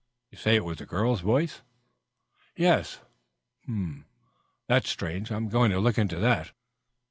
You 0.31 0.37
say 0.39 0.55
it 0.55 0.65
was 0.65 0.81
a 0.81 0.87
girl's 0.87 1.21
voice?" 1.21 1.61
"Yes." 2.55 3.01
"That's 4.67 4.89
strange. 4.89 5.31
I'm 5.31 5.47
going 5.47 5.69
to 5.69 5.79
look 5.79 5.99
into 5.99 6.15
that." 6.15 6.53